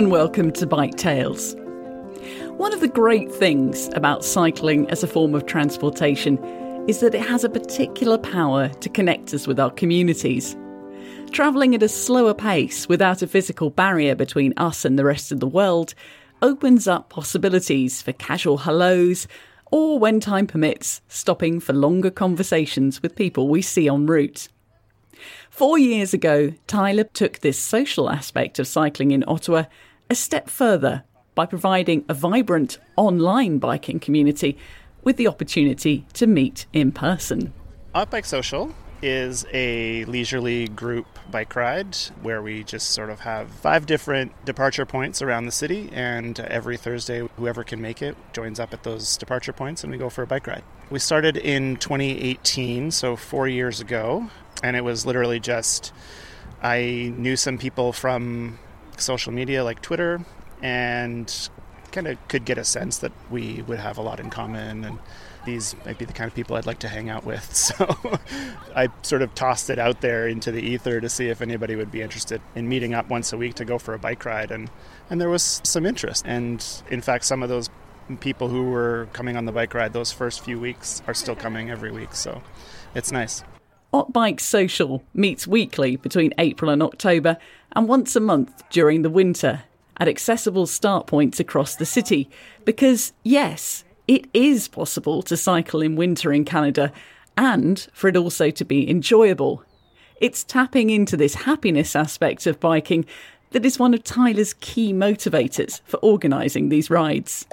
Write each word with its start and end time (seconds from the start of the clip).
and 0.00 0.10
welcome 0.10 0.50
to 0.50 0.66
Bike 0.66 0.96
Tales. 0.96 1.54
One 2.56 2.72
of 2.72 2.80
the 2.80 2.88
great 2.88 3.30
things 3.30 3.90
about 3.92 4.24
cycling 4.24 4.88
as 4.88 5.02
a 5.02 5.06
form 5.06 5.34
of 5.34 5.44
transportation 5.44 6.42
is 6.88 7.00
that 7.00 7.14
it 7.14 7.20
has 7.20 7.44
a 7.44 7.50
particular 7.50 8.16
power 8.16 8.70
to 8.70 8.88
connect 8.88 9.34
us 9.34 9.46
with 9.46 9.60
our 9.60 9.70
communities. 9.70 10.56
Travelling 11.32 11.74
at 11.74 11.82
a 11.82 11.88
slower 11.90 12.32
pace 12.32 12.88
without 12.88 13.20
a 13.20 13.26
physical 13.26 13.68
barrier 13.68 14.14
between 14.14 14.54
us 14.56 14.86
and 14.86 14.98
the 14.98 15.04
rest 15.04 15.32
of 15.32 15.40
the 15.40 15.46
world 15.46 15.94
opens 16.40 16.88
up 16.88 17.10
possibilities 17.10 18.00
for 18.00 18.12
casual 18.12 18.56
hellos, 18.56 19.28
or 19.70 19.98
when 19.98 20.18
time 20.18 20.46
permits, 20.46 21.02
stopping 21.08 21.60
for 21.60 21.74
longer 21.74 22.10
conversations 22.10 23.02
with 23.02 23.16
people 23.16 23.50
we 23.50 23.60
see 23.60 23.86
en 23.86 24.06
route. 24.06 24.48
Four 25.50 25.76
years 25.76 26.14
ago, 26.14 26.54
Tyler 26.66 27.04
took 27.04 27.40
this 27.40 27.58
social 27.58 28.08
aspect 28.08 28.58
of 28.58 28.66
cycling 28.66 29.10
in 29.10 29.24
Ottawa 29.28 29.64
a 30.10 30.14
step 30.16 30.50
further 30.50 31.04
by 31.36 31.46
providing 31.46 32.04
a 32.08 32.14
vibrant 32.14 32.78
online 32.96 33.58
biking 33.58 34.00
community 34.00 34.58
with 35.04 35.16
the 35.16 35.28
opportunity 35.28 36.04
to 36.12 36.26
meet 36.26 36.66
in 36.72 36.90
person. 36.90 37.52
Bike 38.10 38.24
Social 38.24 38.74
is 39.02 39.46
a 39.52 40.04
leisurely 40.06 40.68
group 40.68 41.06
bike 41.30 41.54
ride 41.56 41.96
where 42.22 42.42
we 42.42 42.64
just 42.64 42.90
sort 42.90 43.08
of 43.08 43.20
have 43.20 43.48
five 43.50 43.86
different 43.86 44.32
departure 44.44 44.84
points 44.84 45.22
around 45.22 45.46
the 45.46 45.52
city, 45.52 45.88
and 45.92 46.38
every 46.40 46.76
Thursday, 46.76 47.26
whoever 47.36 47.64
can 47.64 47.80
make 47.80 48.02
it 48.02 48.16
joins 48.32 48.60
up 48.60 48.74
at 48.74 48.82
those 48.82 49.16
departure 49.16 49.52
points 49.52 49.84
and 49.84 49.92
we 49.92 49.96
go 49.96 50.10
for 50.10 50.22
a 50.22 50.26
bike 50.26 50.46
ride. 50.46 50.64
We 50.90 50.98
started 50.98 51.36
in 51.36 51.76
2018, 51.76 52.90
so 52.90 53.14
four 53.14 53.46
years 53.46 53.80
ago, 53.80 54.28
and 54.62 54.76
it 54.76 54.82
was 54.82 55.06
literally 55.06 55.38
just 55.38 55.92
I 56.62 57.14
knew 57.16 57.36
some 57.36 57.56
people 57.56 57.92
from 57.92 58.58
social 59.00 59.32
media 59.32 59.64
like 59.64 59.82
Twitter 59.82 60.24
and 60.62 61.50
kind 61.92 62.06
of 62.06 62.28
could 62.28 62.44
get 62.44 62.58
a 62.58 62.64
sense 62.64 62.98
that 62.98 63.12
we 63.30 63.62
would 63.62 63.78
have 63.78 63.98
a 63.98 64.02
lot 64.02 64.20
in 64.20 64.30
common 64.30 64.84
and 64.84 64.98
these 65.44 65.74
might 65.86 65.98
be 65.98 66.04
the 66.04 66.12
kind 66.12 66.28
of 66.28 66.34
people 66.34 66.56
I'd 66.56 66.66
like 66.66 66.80
to 66.80 66.88
hang 66.88 67.08
out 67.08 67.24
with. 67.24 67.40
So 67.70 68.18
I 68.74 68.88
sort 69.02 69.22
of 69.22 69.34
tossed 69.34 69.70
it 69.70 69.78
out 69.78 70.00
there 70.00 70.26
into 70.28 70.50
the 70.52 70.60
ether 70.60 71.00
to 71.00 71.08
see 71.08 71.28
if 71.28 71.40
anybody 71.40 71.76
would 71.76 71.90
be 71.90 72.02
interested 72.02 72.40
in 72.54 72.68
meeting 72.68 72.94
up 72.94 73.08
once 73.08 73.32
a 73.32 73.36
week 73.36 73.54
to 73.54 73.64
go 73.64 73.78
for 73.78 73.94
a 73.94 73.98
bike 73.98 74.24
ride 74.24 74.50
and 74.50 74.70
and 75.08 75.20
there 75.20 75.30
was 75.30 75.60
some 75.64 75.86
interest. 75.86 76.24
And 76.26 76.64
in 76.90 77.00
fact 77.00 77.24
some 77.24 77.42
of 77.42 77.48
those 77.48 77.68
people 78.20 78.48
who 78.48 78.70
were 78.70 79.08
coming 79.12 79.36
on 79.36 79.44
the 79.44 79.52
bike 79.52 79.72
ride 79.72 79.92
those 79.92 80.12
first 80.12 80.44
few 80.44 80.58
weeks 80.58 81.02
are 81.06 81.14
still 81.14 81.36
coming 81.36 81.70
every 81.70 81.90
week. 81.90 82.14
So 82.14 82.42
it's 82.94 83.12
nice. 83.12 83.42
Ott 83.92 84.12
Bike 84.12 84.40
Social 84.40 85.02
meets 85.14 85.46
weekly 85.46 85.96
between 85.96 86.32
April 86.38 86.70
and 86.70 86.82
October 86.82 87.36
and 87.72 87.88
once 87.88 88.14
a 88.14 88.20
month 88.20 88.62
during 88.70 89.02
the 89.02 89.10
winter 89.10 89.62
at 89.98 90.08
accessible 90.08 90.66
start 90.66 91.06
points 91.06 91.40
across 91.40 91.74
the 91.74 91.84
city. 91.84 92.30
Because, 92.64 93.12
yes, 93.22 93.84
it 94.06 94.26
is 94.32 94.68
possible 94.68 95.22
to 95.22 95.36
cycle 95.36 95.82
in 95.82 95.96
winter 95.96 96.32
in 96.32 96.44
Canada 96.44 96.92
and 97.36 97.88
for 97.92 98.08
it 98.08 98.16
also 98.16 98.50
to 98.50 98.64
be 98.64 98.88
enjoyable. 98.88 99.64
It's 100.20 100.44
tapping 100.44 100.90
into 100.90 101.16
this 101.16 101.34
happiness 101.34 101.96
aspect 101.96 102.46
of 102.46 102.60
biking 102.60 103.06
that 103.50 103.64
is 103.64 103.78
one 103.78 103.94
of 103.94 104.04
Tyler's 104.04 104.54
key 104.54 104.92
motivators 104.92 105.80
for 105.84 105.96
organising 105.98 106.68
these 106.68 106.90
rides. 106.90 107.46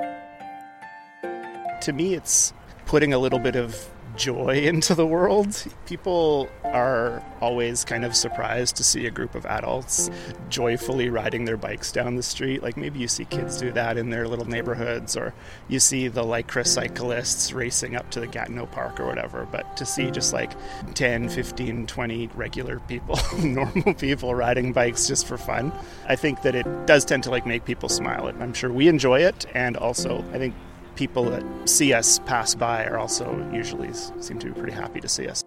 To 1.81 1.93
me, 1.93 2.13
it's 2.13 2.53
putting 2.85 3.13
a 3.13 3.17
little 3.17 3.39
bit 3.39 3.55
of 3.55 3.89
joy 4.17 4.57
into 4.63 4.95
the 4.95 5.05
world. 5.05 5.63
People 5.85 6.49
are 6.63 7.23
always 7.39 7.85
kind 7.85 8.03
of 8.03 8.15
surprised 8.15 8.75
to 8.75 8.83
see 8.83 9.05
a 9.05 9.11
group 9.11 9.35
of 9.35 9.45
adults 9.45 10.09
joyfully 10.49 11.09
riding 11.09 11.45
their 11.45 11.57
bikes 11.57 11.91
down 11.91 12.15
the 12.15 12.23
street. 12.23 12.61
Like 12.61 12.75
maybe 12.77 12.99
you 12.99 13.07
see 13.07 13.25
kids 13.25 13.57
do 13.57 13.71
that 13.71 13.97
in 13.97 14.09
their 14.09 14.27
little 14.27 14.45
neighborhoods, 14.45 15.15
or 15.15 15.33
you 15.67 15.79
see 15.79 16.07
the 16.07 16.23
Lycra 16.23 16.65
cyclists 16.65 17.53
racing 17.53 17.95
up 17.95 18.09
to 18.11 18.19
the 18.19 18.27
Gatineau 18.27 18.65
Park 18.65 18.99
or 18.99 19.05
whatever. 19.05 19.47
But 19.49 19.77
to 19.77 19.85
see 19.85 20.11
just 20.11 20.33
like 20.33 20.51
10, 20.95 21.29
15, 21.29 21.87
20 21.87 22.27
regular 22.35 22.79
people, 22.81 23.19
normal 23.39 23.93
people 23.93 24.35
riding 24.35 24.73
bikes 24.73 25.07
just 25.07 25.27
for 25.27 25.37
fun, 25.37 25.71
I 26.07 26.15
think 26.15 26.41
that 26.41 26.55
it 26.55 26.65
does 26.85 27.05
tend 27.05 27.23
to 27.23 27.29
like 27.29 27.45
make 27.45 27.65
people 27.65 27.89
smile. 27.89 28.27
I'm 28.27 28.53
sure 28.53 28.71
we 28.71 28.87
enjoy 28.87 29.21
it, 29.21 29.45
and 29.53 29.77
also 29.77 30.23
I 30.33 30.37
think 30.37 30.53
people 30.97 31.25
that 31.25 31.43
see 31.69 31.93
us 31.93 32.19
pass 32.25 32.55
by 32.55 32.83
are 32.85 32.97
also 32.97 33.47
usually 33.53 33.93
seem 33.93 34.39
to 34.39 34.47
be 34.47 34.51
pretty 34.51 34.73
happy 34.73 34.99
to 34.99 35.07
see 35.07 35.27
us. 35.27 35.43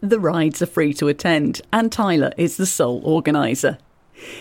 The 0.00 0.18
rides 0.18 0.60
are 0.60 0.66
free 0.66 0.92
to 0.94 1.06
attend, 1.06 1.62
and 1.72 1.90
Tyler 1.92 2.32
is 2.36 2.56
the 2.56 2.66
sole 2.66 3.00
organiser. 3.04 3.78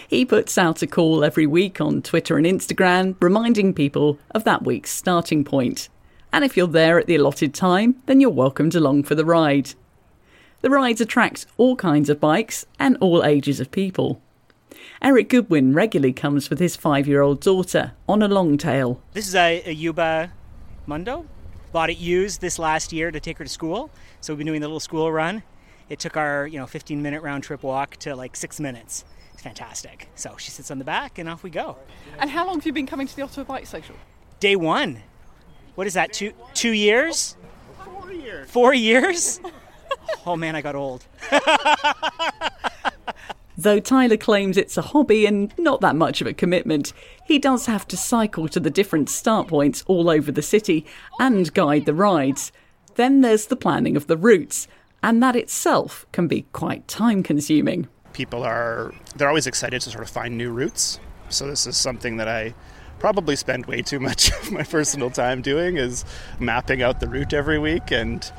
He 0.08 0.26
puts 0.26 0.58
out 0.58 0.82
a 0.82 0.88
call 0.88 1.24
every 1.24 1.46
week 1.46 1.80
on 1.80 2.02
Twitter 2.02 2.36
and 2.36 2.48
Instagram, 2.48 3.16
reminding 3.22 3.76
people 3.76 4.18
of 4.32 4.44
that 4.44 4.64
week's 4.66 4.90
starting 4.90 5.44
point. 5.44 5.88
And 6.34 6.44
if 6.44 6.58
you're 6.58 6.68
there 6.68 6.98
at 6.98 7.06
the 7.06 7.16
allotted 7.16 7.54
time, 7.54 7.96
then 8.08 8.20
you're 8.20 8.32
welcomed 8.32 8.74
along 8.74 9.04
for 9.04 9.16
the 9.16 9.26
ride. 9.26 9.74
The 10.62 10.70
rides 10.70 11.02
attract 11.02 11.46
all 11.58 11.76
kinds 11.76 12.10
of 12.10 12.20
bikes 12.20 12.66
and 12.80 12.98
all 13.00 13.24
ages 13.24 13.60
of 13.60 13.72
people. 13.72 14.22
Eric 15.02 15.30
Goodwin 15.30 15.74
regularly 15.74 16.14
comes 16.14 16.50
with 16.50 16.60
his 16.60 16.76
five 16.76 17.08
year 17.08 17.22
old 17.22 17.42
daughter 17.42 17.94
on 18.08 18.22
a 18.22 18.28
long 18.28 18.58
tail. 18.58 19.02
This 19.14 19.28
is 19.28 19.36
a, 19.36 19.64
a 19.66 19.72
Yuba 19.72 20.32
Mundo. 20.86 21.26
Bought 21.72 21.90
it 21.90 21.98
used 21.98 22.42
this 22.42 22.60
last 22.60 22.92
year 22.92 23.12
to 23.12 23.20
take 23.20 23.38
her 23.38 23.46
to 23.46 23.50
school. 23.50 23.90
So 24.20 24.34
we've 24.34 24.40
been 24.40 24.48
doing 24.48 24.62
the 24.62 24.68
little 24.68 24.80
school 24.80 25.12
run. 25.12 25.44
It 25.90 26.00
took 26.00 26.16
our, 26.18 26.48
you 26.48 26.60
know, 26.60 26.68
15 26.68 27.02
minute 27.02 27.22
round 27.22 27.44
trip 27.44 27.64
walk 27.64 27.98
to 27.98 28.16
like 28.16 28.36
six 28.36 28.60
minutes. 28.60 29.04
It's 29.34 29.42
fantastic. 29.42 30.10
So 30.16 30.36
she 30.38 30.52
sits 30.52 30.70
on 30.72 30.80
the 30.80 30.86
back 30.86 31.18
and 31.18 31.28
off 31.28 31.44
we 31.44 31.50
go. 31.50 31.78
And 32.20 32.30
how 32.30 32.46
long 32.46 32.56
have 32.56 32.66
you 32.66 32.74
been 32.74 32.88
coming 32.88 33.08
to 33.08 33.16
the 33.16 33.24
Ottawa 33.24 33.44
Bike 33.46 33.66
Social? 33.66 33.96
Day 34.40 34.56
one. 34.56 35.02
What 35.76 35.88
is 35.88 35.96
that? 35.96 36.14
Two 36.14 36.34
two 36.54 36.72
years? 36.72 37.36
Four 37.84 38.12
years. 38.12 38.50
Four 38.50 38.74
years? 38.74 39.40
oh 40.26 40.36
man, 40.36 40.56
I 40.56 40.62
got 40.62 40.76
old. 40.76 41.06
Though 43.62 43.80
Tyler 43.80 44.18
claims 44.18 44.58
it's 44.58 44.76
a 44.76 44.82
hobby 44.82 45.28
and 45.28 45.54
not 45.56 45.82
that 45.82 45.96
much 45.96 46.20
of 46.20 46.26
a 46.26 46.34
commitment, 46.34 46.94
he 47.28 47.38
does 47.38 47.68
have 47.68 47.88
to 47.90 47.98
cycle 47.98 48.48
to 48.48 48.60
the 48.60 48.72
different 48.72 49.08
start 49.08 49.50
points 49.50 49.84
all 49.86 50.10
over 50.10 50.32
the 50.32 50.42
city 50.42 50.84
and 51.20 51.54
guide 51.54 51.86
the 51.86 51.94
rides. 51.94 52.52
Then 52.96 53.22
there's 53.22 53.46
the 53.46 53.56
planning 53.56 53.96
of 53.96 54.08
the 54.08 54.18
routes, 54.18 54.68
and 55.04 55.22
that 55.22 55.36
itself 55.36 56.08
can 56.12 56.28
be 56.28 56.48
quite 56.54 56.88
time 56.88 57.22
consuming. 57.22 57.88
People 58.14 58.42
are 58.42 58.96
they're 59.16 59.30
always 59.30 59.46
excited 59.46 59.80
to 59.84 59.92
sort 59.92 60.04
of 60.04 60.10
find 60.10 60.36
new 60.36 60.52
routes. 60.52 61.00
So 61.30 61.46
this 61.46 61.68
is 61.68 61.78
something 61.78 62.18
that 62.18 62.28
I 62.28 62.56
probably 62.98 63.36
spend 63.36 63.68
way 63.68 63.84
too 63.84 64.00
much 64.00 64.32
of 64.42 64.52
my 64.52 64.64
personal 64.64 65.12
time 65.12 65.44
doing 65.44 65.78
is 65.78 66.04
mapping 66.40 66.82
out 66.82 67.00
the 67.00 67.08
route 67.08 67.32
every 67.32 67.60
week 67.60 67.92
and 67.92 68.32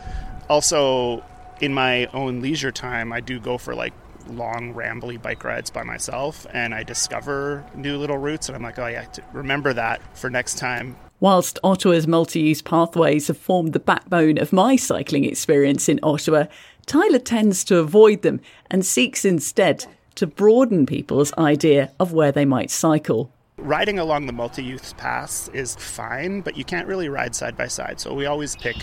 also 0.49 1.23
in 1.61 1.73
my 1.73 2.07
own 2.07 2.43
leisure 2.43 2.73
time 2.73 3.13
I 3.13 3.21
do 3.21 3.39
go 3.39 3.57
for 3.57 3.73
like 3.73 3.93
long 4.29 4.75
rambly 4.75 5.21
bike 5.21 5.45
rides 5.45 5.71
by 5.71 5.83
myself 5.83 6.47
and 6.53 6.75
I 6.75 6.83
discover 6.83 7.65
new 7.75 7.97
little 7.97 8.19
routes 8.19 8.49
and 8.49 8.57
I'm 8.57 8.63
like, 8.63 8.79
oh 8.79 8.87
yeah, 8.87 9.07
remember 9.33 9.73
that 9.73 10.01
for 10.17 10.31
next 10.31 10.59
time. 10.59 10.97
Whilst 11.21 11.59
Ottawa's 11.63 12.09
multi 12.09 12.41
use 12.41 12.63
pathways 12.63 13.29
have 13.29 13.39
formed 13.39 13.73
the 13.73 13.79
backbone 13.79 14.39
of 14.39 14.53
my 14.53 14.75
cycling 14.77 15.25
experience 15.25 15.89
in 15.89 16.01
Ottawa, 16.03 16.47
Tyler 16.85 17.21
tends 17.21 17.63
to 17.65 17.79
avoid 17.79 18.23
them 18.23 18.41
and 18.71 18.85
seeks 18.85 19.25
instead 19.25 19.87
to 20.17 20.27
broaden 20.27 20.85
people's 20.85 21.33
idea 21.35 21.93
of 22.01 22.13
where 22.13 22.33
they 22.33 22.45
might 22.45 22.71
cycle. 22.71 23.33
Riding 23.57 23.99
along 23.99 24.27
the 24.27 24.33
multi 24.33 24.65
use 24.65 24.93
paths 24.95 25.49
is 25.55 25.77
fine, 25.77 26.41
but 26.41 26.57
you 26.57 26.65
can't 26.65 26.89
really 26.89 27.09
ride 27.09 27.35
side 27.37 27.57
by 27.57 27.69
side. 27.69 28.01
So 28.01 28.13
we 28.15 28.27
always 28.27 28.57
pick 28.57 28.77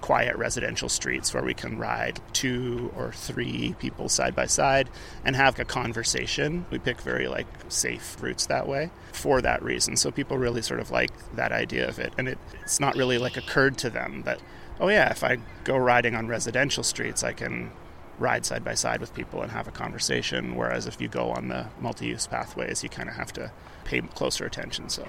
quiet 0.00 0.36
residential 0.36 0.88
streets 0.88 1.32
where 1.32 1.42
we 1.42 1.54
can 1.54 1.78
ride 1.78 2.20
two 2.32 2.92
or 2.96 3.12
three 3.12 3.74
people 3.78 4.08
side 4.08 4.34
by 4.34 4.46
side 4.46 4.88
and 5.24 5.36
have 5.36 5.58
a 5.58 5.64
conversation. 5.64 6.66
We 6.70 6.78
pick 6.78 7.00
very 7.00 7.28
like 7.28 7.46
safe 7.68 8.16
routes 8.20 8.46
that 8.46 8.68
way 8.68 8.90
for 9.12 9.40
that 9.40 9.62
reason. 9.62 9.96
So 9.96 10.10
people 10.10 10.38
really 10.38 10.62
sort 10.62 10.80
of 10.80 10.90
like 10.90 11.10
that 11.34 11.52
idea 11.52 11.88
of 11.88 11.98
it. 11.98 12.12
And 12.18 12.28
it, 12.28 12.38
it's 12.62 12.80
not 12.80 12.96
really 12.96 13.18
like 13.18 13.36
occurred 13.36 13.78
to 13.78 13.90
them 13.90 14.22
that, 14.22 14.40
oh 14.80 14.88
yeah, 14.88 15.10
if 15.10 15.24
I 15.24 15.38
go 15.64 15.76
riding 15.76 16.14
on 16.14 16.28
residential 16.28 16.84
streets, 16.84 17.24
I 17.24 17.32
can 17.32 17.72
ride 18.18 18.46
side 18.46 18.64
by 18.64 18.74
side 18.74 19.00
with 19.00 19.14
people 19.14 19.42
and 19.42 19.52
have 19.52 19.68
a 19.68 19.72
conversation. 19.72 20.54
Whereas 20.54 20.86
if 20.86 21.00
you 21.00 21.08
go 21.08 21.30
on 21.30 21.48
the 21.48 21.66
multi 21.80 22.06
use 22.06 22.26
pathways, 22.26 22.82
you 22.82 22.88
kind 22.88 23.08
of 23.08 23.16
have 23.16 23.32
to 23.34 23.50
pay 23.84 24.00
closer 24.00 24.44
attention. 24.44 24.88
So 24.88 25.08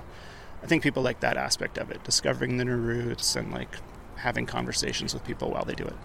I 0.64 0.68
think 0.68 0.84
people 0.84 1.04
like 1.04 1.20
that 1.20 1.38
aspect 1.38 1.78
of 1.78 1.92
it, 1.92 2.04
discovering 2.04 2.58
the 2.58 2.66
new 2.66 2.76
routes 2.76 3.36
and 3.36 3.52
like 3.52 3.78
having 4.18 4.46
conversations 4.46 5.14
with 5.14 5.24
people 5.24 5.52
while 5.52 5.66
they 5.66 5.76
do 5.76 5.86
it. 5.86 5.96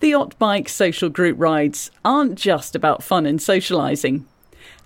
The 0.00 0.14
Ott 0.14 0.38
Bike 0.38 0.68
social 0.68 1.08
group 1.08 1.36
rides 1.38 1.90
aren't 2.04 2.34
just 2.36 2.74
about 2.74 3.02
fun 3.02 3.24
and 3.26 3.38
socialising. 3.38 4.24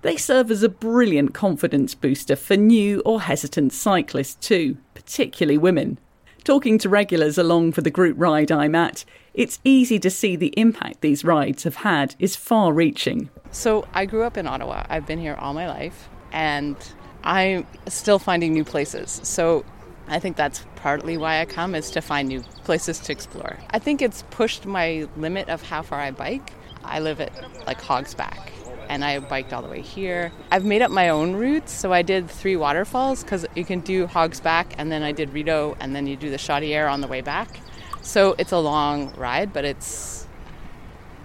They 0.03 0.17
serve 0.17 0.49
as 0.51 0.63
a 0.63 0.69
brilliant 0.69 1.33
confidence 1.33 1.95
booster 1.95 2.35
for 2.35 2.55
new 2.55 3.01
or 3.05 3.21
hesitant 3.21 3.73
cyclists 3.73 4.35
too, 4.35 4.77
particularly 4.93 5.57
women. 5.57 5.99
Talking 6.43 6.77
to 6.79 6.89
regulars 6.89 7.37
along 7.37 7.73
for 7.73 7.81
the 7.81 7.91
group 7.91 8.15
ride 8.19 8.51
I'm 8.51 8.73
at, 8.73 9.05
it's 9.33 9.59
easy 9.63 9.99
to 9.99 10.09
see 10.09 10.35
the 10.35 10.53
impact 10.57 11.01
these 11.01 11.23
rides 11.23 11.63
have 11.63 11.75
had 11.75 12.15
is 12.17 12.35
far 12.35 12.73
reaching. 12.73 13.29
So 13.51 13.87
I 13.93 14.05
grew 14.05 14.23
up 14.23 14.37
in 14.37 14.47
Ottawa. 14.47 14.85
I've 14.89 15.05
been 15.05 15.19
here 15.19 15.35
all 15.35 15.53
my 15.53 15.67
life. 15.67 16.09
and 16.31 16.75
I'm 17.23 17.67
still 17.87 18.19
finding 18.19 18.53
new 18.53 18.63
places. 18.63 19.19
So 19.23 19.63
I 20.11 20.19
think 20.19 20.35
that's 20.35 20.65
partly 20.75 21.15
why 21.15 21.39
I 21.39 21.45
come 21.45 21.73
is 21.73 21.89
to 21.91 22.01
find 22.01 22.27
new 22.27 22.41
places 22.65 22.99
to 22.99 23.13
explore. 23.13 23.57
I 23.69 23.79
think 23.79 24.01
it's 24.01 24.23
pushed 24.29 24.65
my 24.65 25.07
limit 25.15 25.47
of 25.47 25.61
how 25.61 25.81
far 25.81 26.01
I 26.01 26.11
bike. 26.11 26.51
I 26.83 26.99
live 26.99 27.21
at 27.21 27.31
like 27.65 27.81
Hogsback 27.81 28.49
and 28.89 29.05
I 29.05 29.19
biked 29.19 29.53
all 29.53 29.61
the 29.61 29.69
way 29.69 29.79
here. 29.81 30.33
I've 30.51 30.65
made 30.65 30.81
up 30.81 30.91
my 30.91 31.07
own 31.07 31.33
routes, 31.33 31.71
so 31.71 31.93
I 31.93 32.01
did 32.01 32.29
three 32.29 32.57
waterfalls 32.57 33.23
because 33.23 33.45
you 33.55 33.63
can 33.63 33.79
do 33.79 34.05
Hogsback 34.05 34.65
and 34.77 34.91
then 34.91 35.01
I 35.01 35.13
did 35.13 35.29
Rideau 35.31 35.77
and 35.79 35.95
then 35.95 36.07
you 36.07 36.17
do 36.17 36.29
the 36.29 36.35
Chaudière 36.35 36.91
on 36.91 36.99
the 36.99 37.07
way 37.07 37.21
back. 37.21 37.61
So 38.01 38.35
it's 38.37 38.51
a 38.51 38.59
long 38.59 39.13
ride, 39.15 39.53
but 39.53 39.63
it's 39.63 40.27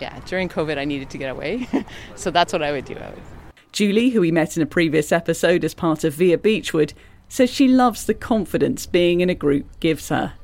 yeah, 0.00 0.20
during 0.26 0.48
COVID 0.48 0.78
I 0.78 0.84
needed 0.84 1.10
to 1.10 1.18
get 1.18 1.30
away. 1.30 1.66
so 2.14 2.30
that's 2.30 2.52
what 2.52 2.62
I 2.62 2.70
would 2.70 2.84
do. 2.84 2.96
Julie, 3.72 4.10
who 4.10 4.20
we 4.20 4.30
met 4.30 4.56
in 4.56 4.62
a 4.62 4.66
previous 4.66 5.10
episode 5.10 5.64
as 5.64 5.74
part 5.74 6.04
of 6.04 6.14
Via 6.14 6.38
Beechwood, 6.38 6.94
says 7.28 7.50
she 7.50 7.68
loves 7.68 8.06
the 8.06 8.14
confidence 8.14 8.86
being 8.86 9.20
in 9.20 9.30
a 9.30 9.34
group 9.34 9.66
gives 9.80 10.08
her. 10.08 10.34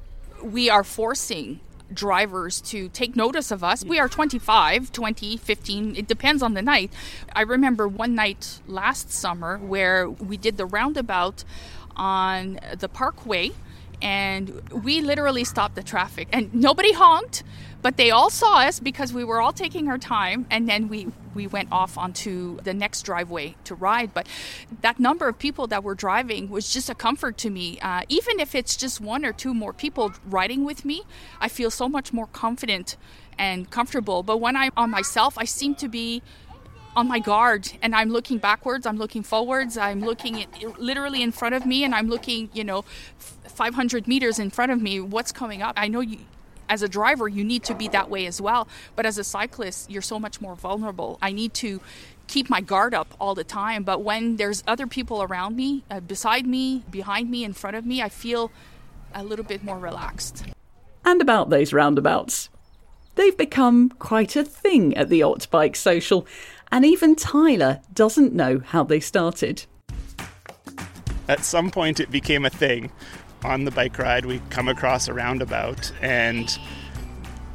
We 0.42 0.68
are 0.68 0.84
forcing 0.84 1.60
drivers 1.92 2.60
to 2.60 2.88
take 2.88 3.14
notice 3.14 3.50
of 3.50 3.62
us. 3.62 3.84
We 3.84 3.98
are 3.98 4.08
25, 4.08 4.92
20, 4.92 5.36
15, 5.36 5.96
it 5.96 6.06
depends 6.06 6.42
on 6.42 6.54
the 6.54 6.62
night. 6.62 6.92
I 7.34 7.42
remember 7.42 7.86
one 7.86 8.14
night 8.14 8.60
last 8.66 9.10
summer 9.12 9.58
where 9.58 10.08
we 10.08 10.36
did 10.36 10.56
the 10.56 10.66
roundabout 10.66 11.44
on 11.94 12.58
the 12.78 12.88
parkway 12.88 13.52
and 14.02 14.60
we 14.84 15.00
literally 15.00 15.44
stopped 15.44 15.74
the 15.74 15.82
traffic. 15.82 16.28
And 16.32 16.52
nobody 16.52 16.92
honked 16.92 17.42
but 17.82 17.96
they 17.96 18.12
all 18.12 18.30
saw 18.30 18.60
us 18.60 18.78
because 18.78 19.12
we 19.12 19.24
were 19.24 19.40
all 19.40 19.52
taking 19.52 19.88
our 19.88 19.98
time 19.98 20.46
and 20.50 20.68
then 20.68 20.88
we 20.88 21.08
we 21.34 21.46
went 21.46 21.72
off 21.72 21.96
onto 21.96 22.60
the 22.60 22.74
next 22.74 23.02
driveway 23.02 23.54
to 23.64 23.74
ride. 23.74 24.12
But 24.12 24.26
that 24.82 25.00
number 25.00 25.28
of 25.28 25.38
people 25.38 25.66
that 25.68 25.82
were 25.82 25.94
driving 25.94 26.50
was 26.50 26.70
just 26.70 26.90
a 26.90 26.94
comfort 26.94 27.38
to 27.38 27.50
me. 27.50 27.80
Uh, 27.80 28.02
even 28.10 28.38
if 28.38 28.54
it's 28.54 28.76
just 28.76 29.00
one 29.00 29.24
or 29.24 29.32
two 29.32 29.54
more 29.54 29.72
people 29.72 30.12
riding 30.26 30.64
with 30.64 30.84
me 30.84 31.02
i 31.40 31.48
feel 31.48 31.70
so 31.70 31.88
much 31.88 32.12
more 32.12 32.26
confident 32.28 32.96
and 33.38 33.70
comfortable. 33.70 34.22
But 34.22 34.36
when 34.38 34.56
i'm 34.56 34.72
on 34.76 34.90
myself 34.90 35.36
i 35.36 35.44
seem 35.44 35.74
to 35.76 35.88
be 35.88 36.22
on 36.94 37.08
my 37.08 37.18
guard 37.18 37.72
and 37.82 37.94
I'm 37.94 38.10
looking 38.10 38.38
backwards, 38.38 38.86
I'm 38.86 38.98
looking 38.98 39.22
forwards, 39.22 39.76
I'm 39.76 40.00
looking 40.00 40.42
at, 40.42 40.78
literally 40.78 41.22
in 41.22 41.32
front 41.32 41.54
of 41.54 41.64
me 41.64 41.84
and 41.84 41.94
I'm 41.94 42.08
looking, 42.08 42.50
you 42.52 42.64
know, 42.64 42.84
500 43.18 44.06
meters 44.06 44.38
in 44.38 44.50
front 44.50 44.72
of 44.72 44.80
me, 44.80 45.00
what's 45.00 45.32
coming 45.32 45.62
up. 45.62 45.74
I 45.76 45.88
know 45.88 46.00
you 46.00 46.18
as 46.68 46.82
a 46.82 46.88
driver 46.88 47.28
you 47.28 47.44
need 47.44 47.62
to 47.64 47.74
be 47.74 47.88
that 47.88 48.08
way 48.08 48.26
as 48.26 48.40
well, 48.40 48.66
but 48.96 49.04
as 49.04 49.18
a 49.18 49.24
cyclist 49.24 49.90
you're 49.90 50.02
so 50.02 50.18
much 50.18 50.40
more 50.40 50.54
vulnerable. 50.54 51.18
I 51.20 51.32
need 51.32 51.54
to 51.54 51.80
keep 52.28 52.48
my 52.48 52.60
guard 52.60 52.94
up 52.94 53.14
all 53.20 53.34
the 53.34 53.44
time, 53.44 53.82
but 53.82 54.02
when 54.02 54.36
there's 54.36 54.62
other 54.66 54.86
people 54.86 55.22
around 55.22 55.56
me, 55.56 55.84
uh, 55.90 56.00
beside 56.00 56.46
me, 56.46 56.82
behind 56.90 57.30
me, 57.30 57.44
in 57.44 57.52
front 57.52 57.76
of 57.76 57.84
me, 57.84 58.02
I 58.02 58.08
feel 58.08 58.50
a 59.14 59.22
little 59.22 59.44
bit 59.44 59.62
more 59.62 59.78
relaxed. 59.78 60.44
And 61.04 61.20
about 61.20 61.50
those 61.50 61.72
roundabouts. 61.72 62.48
They've 63.14 63.36
become 63.36 63.90
quite 63.90 64.36
a 64.36 64.44
thing 64.44 64.96
at 64.96 65.10
the 65.10 65.22
Ott 65.22 65.46
Bike 65.50 65.76
Social, 65.76 66.26
and 66.72 66.84
even 66.86 67.14
Tyler 67.14 67.80
doesn't 67.92 68.32
know 68.32 68.60
how 68.64 68.82
they 68.82 68.98
started. 68.98 69.64
At 71.28 71.44
some 71.44 71.70
point, 71.70 72.00
it 72.00 72.10
became 72.10 72.44
a 72.44 72.50
thing. 72.50 72.90
On 73.44 73.64
the 73.64 73.70
bike 73.70 73.98
ride, 73.98 74.24
we 74.24 74.40
come 74.50 74.68
across 74.68 75.06
a 75.06 75.14
roundabout 75.14 75.92
and 76.00 76.58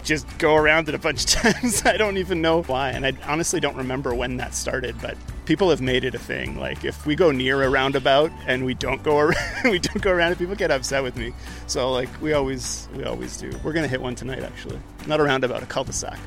just 0.04 0.26
go 0.38 0.56
around 0.56 0.88
it 0.88 0.96
a 0.96 1.00
bunch 1.00 1.24
of 1.24 1.30
times. 1.54 1.86
I 1.86 1.98
don't 1.98 2.18
even 2.18 2.42
know 2.42 2.62
why, 2.64 2.92
and 2.92 3.06
I 3.06 3.14
honestly 3.26 3.60
don't 3.60 3.76
remember 3.76 4.14
when 4.14 4.38
that 4.38 4.54
started, 4.54 4.96
but 5.02 5.18
people 5.46 5.70
have 5.70 5.82
made 5.82 6.04
it 6.04 6.14
a 6.14 6.20
thing. 6.20 6.58
Like 6.60 6.86
if 6.86 7.06
we 7.06 7.16
go 7.16 7.32
near 7.32 7.64
a 7.64 7.70
roundabout 7.70 8.32
and 8.46 8.66
we 8.66 8.74
don't 8.74 9.02
go 9.02 9.18
around, 9.18 9.36
we 9.64 9.80
don't 9.80 10.02
go 10.02 10.12
around 10.12 10.32
it, 10.32 10.38
people 10.38 10.56
get 10.56 10.72
upset 10.72 11.04
with 11.04 11.16
me. 11.16 11.34
So 11.66 11.92
like 11.92 12.10
we 12.22 12.34
always 12.34 12.88
we 12.96 13.04
always 13.04 13.38
do. 13.38 13.52
We're 13.64 13.74
gonna 13.74 13.88
hit 13.88 14.02
one 14.02 14.16
tonight 14.16 14.44
actually. 14.44 14.80
Not 15.08 15.20
a 15.20 15.24
roundabout, 15.24 15.64
a 15.64 15.66
cul-de-sac. 15.66 16.20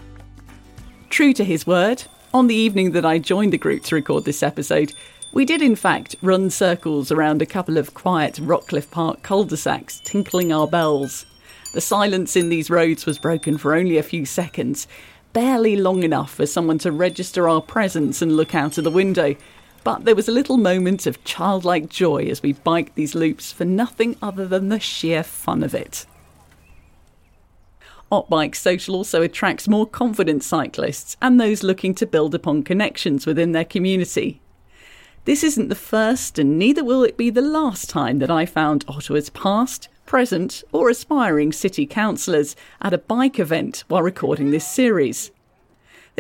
True 1.09 1.33
to 1.33 1.45
his 1.45 1.67
word, 1.67 2.05
on 2.33 2.47
the 2.47 2.55
evening 2.55 2.93
that 2.93 3.05
I 3.05 3.19
joined 3.19 3.53
the 3.53 3.59
group 3.59 3.83
to 3.85 3.95
record 3.95 4.25
this 4.25 4.43
episode, 4.43 4.93
we 5.33 5.45
did 5.45 5.63
in 5.63 5.77
fact 5.77 6.17
run 6.23 6.51
circles 6.51 7.11
around 7.11 7.43
a 7.43 7.47
couple 7.47 7.77
of 7.77 7.95
quiet 7.95 8.35
Rockcliffe 8.35 8.91
Park 8.91 9.23
cul-de-sacs, 9.23 10.01
tinkling 10.05 10.53
our 10.53 10.67
bells. 10.67 11.27
The 11.75 11.81
silence 11.81 12.37
in 12.37 12.49
these 12.49 12.71
roads 12.71 13.07
was 13.07 13.19
broken 13.19 13.59
for 13.59 13.75
only 13.75 13.97
a 13.97 14.03
few 14.03 14.27
seconds, 14.27 14.87
barely 15.33 15.77
long 15.77 16.03
enough 16.03 16.35
for 16.35 16.47
someone 16.47 16.79
to 16.79 16.93
register 16.93 17.49
our 17.49 17.61
presence 17.63 18.23
and 18.23 18.37
look 18.37 18.55
out 18.55 18.79
of 18.79 18.85
the 18.85 18.91
window. 18.91 19.35
But 19.83 20.05
there 20.05 20.17
was 20.17 20.29
a 20.29 20.33
little 20.33 20.57
moment 20.57 21.07
of 21.07 21.23
childlike 21.25 21.89
joy 21.89 22.25
as 22.25 22.43
we 22.43 22.53
biked 22.53 22.95
these 22.95 23.15
loops 23.15 23.53
for 23.53 23.65
nothing 23.65 24.17
other 24.21 24.47
than 24.47 24.69
the 24.69 24.81
sheer 24.81 25.23
fun 25.23 25.63
of 25.63 25.75
it. 25.75 26.07
Ottbike 28.11 28.57
Social 28.57 28.97
also 28.97 29.23
attracts 29.23 29.69
more 29.69 29.87
confident 29.87 30.43
cyclists 30.43 31.17
and 31.23 31.41
those 31.41 31.63
looking 31.63 31.95
to 31.95 32.07
build 32.07 32.35
upon 32.35 32.65
connections 32.65 33.25
within 33.25 33.53
their 33.53 33.65
community. 33.65 34.41
This 35.27 35.45
isn't 35.45 35.69
the 35.69 35.75
first, 35.75 36.39
and 36.39 36.59
neither 36.59 36.83
will 36.83 37.05
it 37.05 37.17
be 37.17 37.31
the 37.31 37.41
last 37.41 37.89
time 37.89 38.19
that 38.19 38.31
I 38.31 38.47
found 38.47 38.85
Ottawa's 38.89 39.31
past, 39.31 39.89
present, 40.07 40.65
or 40.73 40.89
aspiring 40.91 41.53
city 41.53 41.87
councillors 41.87 42.57
at 42.81 42.95
a 42.95 42.99
bike 42.99 43.39
event 43.39 43.85
while 43.87 44.03
recording 44.03 44.51
this 44.51 44.67
series. 44.67 45.31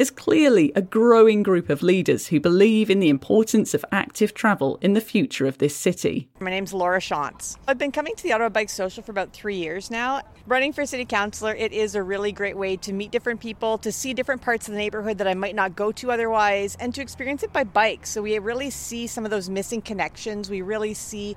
There's 0.00 0.10
clearly 0.10 0.72
a 0.74 0.80
growing 0.80 1.42
group 1.42 1.68
of 1.68 1.82
leaders 1.82 2.28
who 2.28 2.40
believe 2.40 2.88
in 2.88 3.00
the 3.00 3.10
importance 3.10 3.74
of 3.74 3.84
active 3.92 4.32
travel 4.32 4.78
in 4.80 4.94
the 4.94 5.00
future 5.02 5.46
of 5.46 5.58
this 5.58 5.76
city. 5.76 6.26
My 6.40 6.48
name's 6.48 6.72
Laura 6.72 7.00
Shantz. 7.00 7.58
I've 7.68 7.76
been 7.76 7.92
coming 7.92 8.14
to 8.16 8.22
the 8.22 8.32
Ottawa 8.32 8.48
Bike 8.48 8.70
Social 8.70 9.02
for 9.02 9.10
about 9.10 9.34
three 9.34 9.56
years 9.56 9.90
now. 9.90 10.22
Running 10.46 10.72
for 10.72 10.86
city 10.86 11.04
councillor, 11.04 11.54
it 11.54 11.74
is 11.74 11.94
a 11.96 12.02
really 12.02 12.32
great 12.32 12.56
way 12.56 12.78
to 12.78 12.94
meet 12.94 13.10
different 13.10 13.40
people, 13.40 13.76
to 13.76 13.92
see 13.92 14.14
different 14.14 14.40
parts 14.40 14.68
of 14.68 14.72
the 14.72 14.78
neighborhood 14.78 15.18
that 15.18 15.28
I 15.28 15.34
might 15.34 15.54
not 15.54 15.76
go 15.76 15.92
to 15.92 16.10
otherwise, 16.10 16.78
and 16.80 16.94
to 16.94 17.02
experience 17.02 17.42
it 17.42 17.52
by 17.52 17.64
bike. 17.64 18.06
So 18.06 18.22
we 18.22 18.38
really 18.38 18.70
see 18.70 19.06
some 19.06 19.26
of 19.26 19.30
those 19.30 19.50
missing 19.50 19.82
connections. 19.82 20.48
We 20.48 20.62
really 20.62 20.94
see 20.94 21.36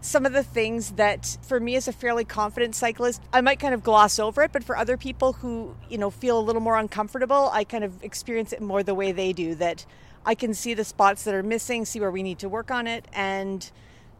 some 0.00 0.26
of 0.26 0.32
the 0.32 0.42
things 0.42 0.92
that 0.92 1.36
for 1.42 1.58
me 1.58 1.76
as 1.76 1.88
a 1.88 1.92
fairly 1.92 2.24
confident 2.24 2.74
cyclist 2.74 3.20
i 3.32 3.40
might 3.40 3.58
kind 3.58 3.74
of 3.74 3.82
gloss 3.82 4.18
over 4.18 4.42
it 4.42 4.52
but 4.52 4.62
for 4.62 4.76
other 4.76 4.96
people 4.96 5.34
who 5.34 5.74
you 5.88 5.98
know 5.98 6.10
feel 6.10 6.38
a 6.38 6.40
little 6.40 6.62
more 6.62 6.76
uncomfortable 6.76 7.50
i 7.52 7.64
kind 7.64 7.84
of 7.84 8.02
experience 8.02 8.52
it 8.52 8.60
more 8.60 8.82
the 8.82 8.94
way 8.94 9.12
they 9.12 9.32
do 9.32 9.54
that 9.54 9.84
i 10.24 10.34
can 10.34 10.54
see 10.54 10.74
the 10.74 10.84
spots 10.84 11.24
that 11.24 11.34
are 11.34 11.42
missing 11.42 11.84
see 11.84 12.00
where 12.00 12.10
we 12.10 12.22
need 12.22 12.38
to 12.38 12.48
work 12.48 12.70
on 12.70 12.86
it 12.86 13.06
and 13.12 13.70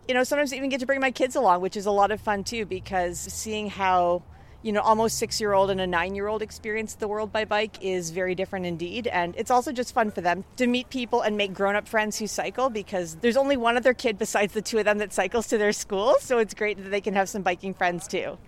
you 0.09 0.15
know 0.15 0.25
sometimes 0.25 0.53
I 0.53 0.57
even 0.57 0.71
get 0.71 0.81
to 0.81 0.87
bring 0.87 1.01
my 1.01 1.11
kids 1.11 1.37
along 1.37 1.61
which 1.61 1.77
is 1.77 1.87
a 1.87 1.91
lot 1.91 2.11
of 2.11 2.21
fun 2.21 2.45
too 2.45 2.65
because 2.65 3.19
seeing 3.19 3.71
how 3.71 4.23
you 4.67 4.73
know, 4.73 4.81
almost 4.81 5.17
six 5.17 5.41
year 5.41 5.53
old 5.53 5.71
and 5.71 5.81
a 5.81 5.87
nine 5.87 6.17
year 6.17 6.27
old 6.27 6.43
experience 6.43 6.97
the 6.97 7.07
world 7.07 7.33
by 7.33 7.45
bike 7.45 7.77
is 7.81 8.11
very 8.11 8.35
different 8.35 8.67
indeed. 8.67 9.07
And 9.07 9.33
it's 9.37 9.51
also 9.51 9.71
just 9.71 9.95
fun 9.95 10.11
for 10.11 10.21
them 10.21 10.45
to 10.57 10.67
meet 10.67 10.91
people 10.91 11.21
and 11.21 11.37
make 11.37 11.55
grown 11.55 11.77
up 11.77 11.87
friends 11.87 12.19
who 12.19 12.27
cycle 12.27 12.69
because 12.69 13.15
there's 13.21 13.37
only 13.37 13.57
one 13.57 13.77
other 13.77 13.95
kid 13.95 14.19
besides 14.19 14.55
the 14.55 14.63
two 14.63 14.79
of 14.79 14.85
them 14.85 14.99
that 14.99 15.13
cycles 15.13 15.47
to 15.49 15.59
their 15.59 15.73
school. 15.73 16.17
So 16.19 16.39
it's 16.39 16.53
great 16.53 16.83
that 16.83 16.91
they 16.91 17.01
can 17.01 17.15
have 17.15 17.29
some 17.29 17.43
biking 17.43 17.75
friends 17.75 18.09
too. 18.09 18.39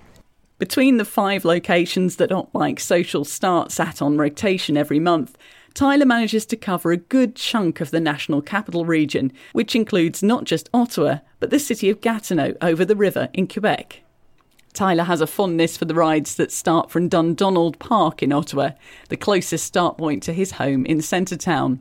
Between 0.59 0.97
the 0.97 1.05
five 1.05 1.45
locations 1.45 2.17
that 2.17 2.51
Bike 2.53 2.81
Social 2.81 3.25
starts 3.25 3.79
at 3.79 4.03
on 4.03 4.19
rotation 4.19 4.77
every 4.77 4.99
month, 4.99 5.39
Tyler 5.73 6.05
manages 6.05 6.45
to 6.47 6.57
cover 6.57 6.91
a 6.91 6.97
good 6.97 7.37
chunk 7.37 7.81
of 7.81 7.93
the 7.93 8.01
National 8.01 8.43
Capital 8.43 8.85
Region, 8.85 9.33
which 9.53 9.77
includes 9.77 10.21
not 10.21 10.43
just 10.43 10.69
Ottawa, 10.75 11.19
but 11.39 11.51
the 11.51 11.61
city 11.61 11.89
of 11.91 12.01
Gatineau 12.01 12.55
over 12.61 12.85
the 12.85 12.97
river 12.97 13.29
in 13.33 13.47
Quebec. 13.47 14.03
Tyler 14.79 15.03
has 15.03 15.21
a 15.21 15.27
fondness 15.27 15.77
for 15.77 15.87
the 15.87 15.95
rides 15.95 16.37
that 16.37 16.53
start 16.53 16.89
from 16.89 17.09
Dundonald 17.09 17.81
Park 17.81 18.23
in 18.23 18.31
Ottawa, 18.31 18.71
the 19.09 19.17
closest 19.17 19.67
start 19.67 19.99
point 19.99 20.23
to 20.23 20.33
his 20.33 20.53
home 20.53 20.87
in 20.87 20.99
Centretown. 20.99 21.81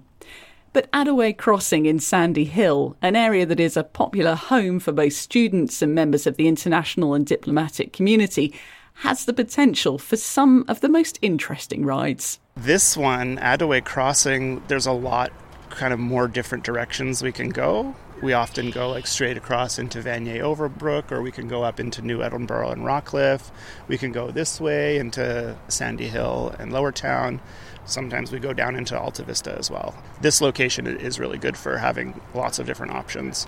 But 0.74 0.92
Adàwe 0.92 1.38
Crossing 1.38 1.86
in 1.86 2.00
Sandy 2.00 2.46
Hill, 2.46 2.98
an 3.04 3.16
area 3.16 3.46
that 3.46 3.60
is 3.60 3.78
a 3.78 3.84
popular 3.84 4.34
home 4.34 4.80
for 4.80 4.92
both 4.94 5.14
students 5.14 5.84
and 5.84 5.94
members 5.94 6.26
of 6.26 6.38
the 6.38 6.48
international 6.48 7.14
and 7.14 7.24
diplomatic 7.24 7.94
community, 7.94 8.52
has 8.96 9.26
the 9.26 9.34
potential 9.34 10.00
for 10.00 10.18
some 10.18 10.66
of 10.68 10.82
the 10.82 10.90
most 10.90 11.20
interesting 11.22 11.86
rides. 11.86 12.40
This 12.56 12.98
one, 12.98 13.38
Adàwe 13.38 13.86
Crossing, 13.86 14.64
there's 14.70 14.88
a 14.88 14.92
lot 14.92 15.32
kind 15.70 15.94
of 15.94 16.00
more 16.00 16.28
different 16.28 16.64
directions 16.64 17.22
we 17.22 17.32
can 17.32 17.50
go 17.50 17.96
we 18.22 18.34
often 18.34 18.72
go 18.72 18.90
like 18.90 19.06
straight 19.06 19.38
across 19.38 19.78
into 19.78 20.02
Vanier 20.02 20.42
Overbrook, 20.42 21.12
or 21.12 21.22
we 21.22 21.32
can 21.32 21.48
go 21.48 21.64
up 21.64 21.80
into 21.80 22.02
New 22.02 22.24
Edinburgh 22.24 22.72
and 22.72 22.84
Rockcliffe. 22.84 23.52
We 23.88 23.98
can 23.98 24.12
go 24.12 24.32
this 24.32 24.60
way 24.60 24.98
into 24.98 25.56
Sandy 25.68 26.08
Hill 26.08 26.56
and 26.58 26.74
Lower 26.74 26.92
Town. 26.92 27.40
Sometimes 27.86 28.32
we 28.32 28.40
go 28.40 28.54
down 28.54 28.76
into 28.76 29.00
Alta 29.00 29.24
Vista 29.24 29.56
as 29.58 29.70
well. 29.70 29.96
This 30.22 30.42
location 30.42 30.88
is 30.88 31.20
really 31.20 31.38
good 31.38 31.56
for 31.56 31.78
having 31.78 32.20
lots 32.34 32.60
of 32.60 32.66
different 32.66 32.94
options. 32.94 33.48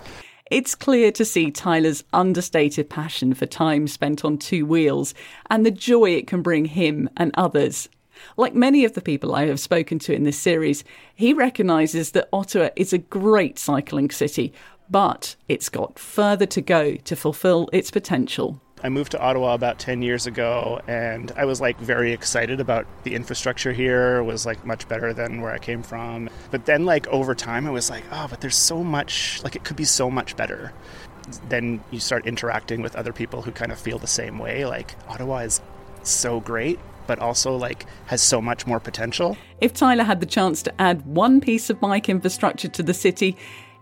It's 0.51 0.75
clear 0.75 1.11
to 1.11 1.25
see 1.25 1.51
Tyler's 1.51 2.03
understated 2.13 2.89
passion 2.89 3.33
for 3.33 3.45
time 3.45 3.87
spent 3.87 4.25
on 4.25 4.37
two 4.37 4.65
wheels 4.65 5.13
and 5.49 5.65
the 5.65 5.71
joy 5.71 6.11
it 6.11 6.25
can 6.25 6.41
bring 6.41 6.65
him 6.65 7.09
and 7.17 7.31
others. 7.35 7.89
Like 8.37 8.55
many 8.55 8.85
of 8.85 8.93
the 8.93 9.01
people 9.01 9.35
I 9.35 9.47
have 9.47 9.59
spoken 9.59 9.99
to 9.99 10.13
in 10.13 10.23
this 10.23 10.37
series, 10.37 10.83
he 11.15 11.33
recognises 11.33 12.11
that 12.11 12.29
Ottawa 12.33 12.69
is 12.75 12.93
a 12.93 12.97
great 12.97 13.59
cycling 13.59 14.09
city, 14.09 14.53
but 14.89 15.35
it's 15.47 15.69
got 15.69 15.99
further 15.99 16.45
to 16.47 16.61
go 16.61 16.95
to 16.95 17.15
fulfil 17.15 17.69
its 17.71 17.91
potential. 17.91 18.59
I 18.81 18.89
moved 18.89 19.11
to 19.11 19.19
Ottawa 19.19 19.53
about 19.53 19.77
10 19.77 20.01
years 20.01 20.25
ago 20.25 20.79
and 20.87 21.31
I 21.35 21.43
was 21.45 21.59
like 21.59 21.77
very 21.79 22.13
excited 22.13 22.61
about 22.61 22.85
the 23.03 23.13
infrastructure 23.13 23.73
here 23.73 24.17
it 24.17 24.23
was 24.23 24.45
like 24.45 24.65
much 24.65 24.87
better 24.87 25.13
than 25.13 25.41
where 25.41 25.51
I 25.51 25.57
came 25.57 25.83
from. 25.83 26.29
But 26.49 26.65
then 26.65 26.85
like 26.85 27.05
over 27.07 27.35
time 27.35 27.67
I 27.67 27.71
was 27.71 27.89
like, 27.89 28.03
"Oh, 28.11 28.27
but 28.29 28.39
there's 28.39 28.55
so 28.55 28.83
much 28.83 29.41
like 29.43 29.55
it 29.55 29.65
could 29.65 29.75
be 29.75 29.83
so 29.83 30.09
much 30.09 30.37
better." 30.37 30.71
Then 31.49 31.83
you 31.91 31.99
start 31.99 32.25
interacting 32.25 32.81
with 32.81 32.95
other 32.95 33.11
people 33.11 33.41
who 33.41 33.51
kind 33.51 33.71
of 33.71 33.79
feel 33.79 33.99
the 33.99 34.07
same 34.07 34.39
way 34.39 34.65
like 34.65 34.95
Ottawa 35.09 35.39
is 35.39 35.61
so 36.03 36.39
great 36.39 36.79
but 37.09 37.17
also 37.17 37.55
like 37.55 37.87
has 38.05 38.21
so 38.21 38.39
much 38.39 38.67
more 38.67 38.79
potential. 38.79 39.35
If 39.61 39.73
Tyler 39.73 40.03
had 40.03 40.19
the 40.19 40.27
chance 40.27 40.61
to 40.61 40.79
add 40.79 41.03
one 41.07 41.41
piece 41.41 41.71
of 41.71 41.81
bike 41.81 42.07
infrastructure 42.07 42.67
to 42.67 42.83
the 42.83 42.93
city, 42.93 43.35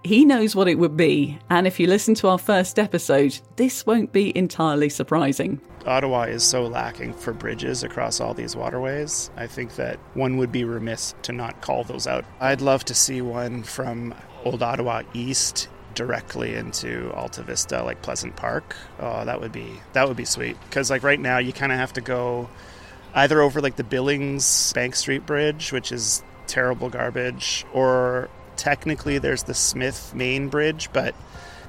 he 0.05 0.23
knows 0.23 0.55
what 0.55 0.69
it 0.69 0.79
would 0.79 0.95
be, 0.95 1.37
and 1.49 1.67
if 1.67 1.77
you 1.77 1.87
listen 1.87 2.15
to 2.15 2.29
our 2.29 2.37
first 2.37 2.79
episode, 2.79 3.37
this 3.57 3.85
won't 3.85 4.13
be 4.13 4.35
entirely 4.37 4.87
surprising. 4.87 5.59
Ottawa 5.85 6.21
is 6.23 6.41
so 6.41 6.67
lacking 6.67 7.11
for 7.11 7.33
bridges 7.33 7.83
across 7.83 8.21
all 8.21 8.33
these 8.33 8.55
waterways. 8.55 9.29
I 9.35 9.47
think 9.47 9.75
that 9.75 9.99
one 10.13 10.37
would 10.37 10.53
be 10.53 10.63
remiss 10.63 11.13
to 11.23 11.33
not 11.33 11.59
call 11.59 11.83
those 11.83 12.07
out. 12.07 12.23
I'd 12.39 12.61
love 12.61 12.85
to 12.85 12.93
see 12.93 13.21
one 13.21 13.63
from 13.63 14.15
Old 14.45 14.63
Ottawa 14.63 15.01
East 15.13 15.67
directly 15.95 16.53
into 16.53 17.11
Alta 17.13 17.41
Vista, 17.41 17.83
like 17.83 18.01
Pleasant 18.01 18.37
Park. 18.37 18.75
Oh, 18.99 19.25
that 19.25 19.41
would 19.41 19.51
be 19.51 19.81
that 19.91 20.07
would 20.07 20.15
be 20.15 20.25
sweet. 20.25 20.55
Because 20.69 20.89
like 20.89 21.03
right 21.03 21.19
now, 21.19 21.39
you 21.39 21.51
kind 21.51 21.73
of 21.73 21.77
have 21.79 21.91
to 21.93 22.01
go 22.01 22.49
either 23.13 23.41
over 23.41 23.61
like 23.61 23.75
the 23.75 23.83
Billings 23.83 24.73
Bank 24.73 24.95
Street 24.95 25.25
Bridge, 25.25 25.71
which 25.71 25.91
is 25.91 26.23
terrible 26.47 26.89
garbage, 26.89 27.65
or 27.73 28.29
technically 28.55 29.17
there's 29.17 29.43
the 29.43 29.53
Smith 29.53 30.13
Main 30.15 30.49
Bridge, 30.49 30.89
but 30.93 31.15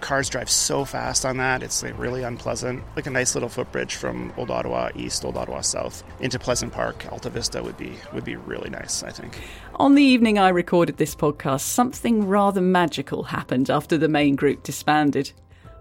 cars 0.01 0.29
drive 0.29 0.49
so 0.49 0.85
fast 0.85 1.25
on 1.25 1.39
that 1.39 1.63
it's 1.63 1.83
like 1.83 1.99
really 1.99 2.23
unpleasant. 2.23 2.83
Like 2.97 3.07
a 3.07 3.11
nice 3.11 3.35
little 3.35 3.49
footbridge 3.49 3.95
from 3.97 4.33
old 4.37 4.51
ottawa 4.51 4.91
east 4.95 5.25
old 5.25 5.37
ottawa 5.37 5.61
south 5.61 6.05
into 6.21 6.39
pleasant 6.39 6.73
park 6.73 7.07
alta 7.11 7.31
vista 7.31 7.63
would 7.63 7.77
be 7.77 7.95
would 8.13 8.25
be 8.25 8.37
really 8.37 8.71
nice 8.71 9.03
i 9.03 9.11
think. 9.11 9.41
On 9.75 9.95
the 9.95 10.03
evening 10.03 10.39
i 10.39 10.49
recorded 10.49 10.97
this 10.97 11.15
podcast 11.15 11.61
something 11.61 12.27
rather 12.27 12.61
magical 12.61 13.25
happened 13.25 13.71
after 13.71 13.99
the 13.99 14.09
main 14.09 14.37
group 14.37 14.63
disbanded. 14.63 15.33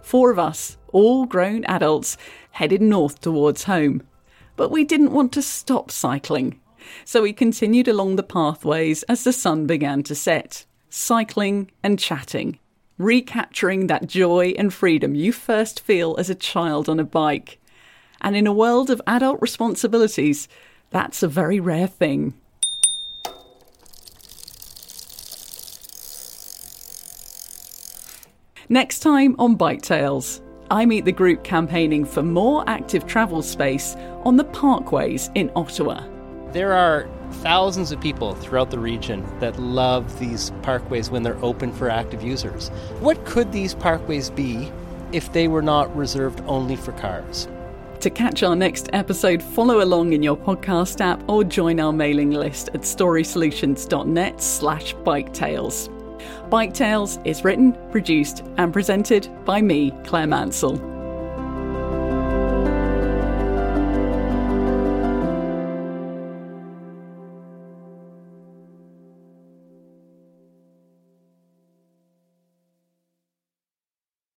Four 0.02 0.32
of 0.32 0.40
us 0.40 0.78
all 0.92 1.26
grown 1.26 1.64
adults 1.66 2.18
headed 2.52 2.82
north 2.82 3.20
towards 3.22 3.64
home 3.64 4.02
but 4.58 4.70
we 4.70 4.84
didn't 4.84 5.14
want 5.14 5.32
to 5.32 5.42
stop 5.42 5.90
cycling 5.90 6.60
so 7.06 7.22
we 7.22 7.32
continued 7.32 7.88
along 7.88 8.18
the 8.18 8.24
pathways 8.24 9.04
as 9.04 9.24
the 9.24 9.34
sun 9.34 9.66
began 9.66 10.04
to 10.04 10.14
set 10.14 10.66
cycling, 10.90 11.70
and 11.84 12.00
chatting, 12.00 12.60
recapturing 12.98 13.88
that 13.88 14.08
joy 14.08 14.54
and 14.58 14.74
freedom 14.74 15.16
you 15.16 15.32
first 15.32 15.80
feel 15.80 16.16
as 16.18 16.30
a 16.30 16.36
child 16.36 16.90
on 16.90 17.00
a 17.00 17.04
bike. 17.04 17.60
And 18.22 18.36
in 18.36 18.48
a 18.48 18.54
world 18.54 18.90
of 18.90 19.02
adult 19.06 19.42
responsibilities, 19.42 20.48
that's 20.90 21.22
a 21.22 21.28
very 21.28 21.60
rare 21.60 21.88
thing. 21.88 22.34
Next 28.70 29.00
time 29.00 29.36
on 29.40 29.56
Bike 29.56 29.82
Tales, 29.82 30.42
I 30.70 30.86
meet 30.86 31.06
the 31.06 31.14
group 31.14 31.44
campaigning 31.44 32.04
for 32.04 32.22
more 32.22 32.64
active 32.68 33.08
travel 33.08 33.42
space 33.42 33.96
on 34.26 34.36
the 34.36 34.44
parkways 34.44 35.32
in 35.34 35.50
Ottawa. 35.56 36.04
There 36.52 36.74
are 36.74 37.08
thousands 37.36 37.94
of 37.94 38.02
people 38.02 38.36
throughout 38.36 38.70
the 38.70 38.80
region 38.80 39.26
that 39.40 39.58
love 39.60 40.20
these 40.20 40.52
parkways 40.64 41.10
when 41.10 41.24
they're 41.24 41.44
open 41.44 41.72
for 41.72 41.90
active 41.90 42.22
users. 42.22 42.68
What 43.00 43.24
could 43.26 43.52
these 43.54 43.76
parkways 43.76 44.34
be 44.34 44.70
if 45.14 45.32
they 45.32 45.48
were 45.48 45.62
not 45.62 45.96
reserved 45.96 46.42
only 46.48 46.76
for 46.76 46.92
cars? 46.94 47.48
To 48.02 48.10
catch 48.10 48.44
our 48.44 48.56
next 48.56 48.90
episode, 48.94 49.42
follow 49.42 49.84
along 49.84 50.14
in 50.14 50.22
your 50.22 50.38
podcast 50.38 51.00
app 51.02 51.24
or 51.30 51.44
join 51.44 51.80
our 51.80 51.94
mailing 51.94 52.32
list 52.32 52.70
at 52.74 52.82
storysolutions.net 52.82 54.42
slash 54.42 54.94
biketales. 54.98 55.97
Bike 56.50 56.74
Tales 56.74 57.20
is 57.24 57.44
written, 57.44 57.74
produced 57.92 58.44
and 58.58 58.74
presented 58.74 59.30
by 59.46 59.62
me, 59.62 59.92
Clare 60.04 60.28
Mansell. 60.28 60.97